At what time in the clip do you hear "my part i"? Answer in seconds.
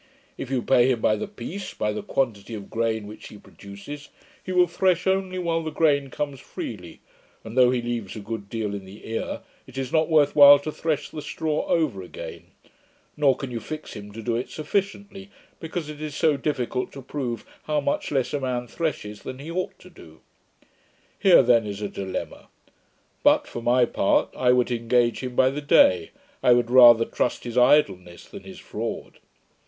23.61-24.51